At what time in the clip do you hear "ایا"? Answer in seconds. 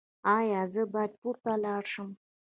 0.37-0.61